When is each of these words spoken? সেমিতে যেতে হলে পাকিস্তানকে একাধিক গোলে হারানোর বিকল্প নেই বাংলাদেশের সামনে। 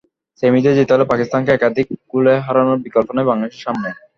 সেমিতে 0.43 0.69
যেতে 0.77 0.91
হলে 0.93 1.05
পাকিস্তানকে 1.11 1.51
একাধিক 1.53 1.87
গোলে 2.11 2.33
হারানোর 2.45 2.83
বিকল্প 2.85 3.09
নেই 3.13 3.27
বাংলাদেশের 3.29 3.63
সামনে। 3.65 3.89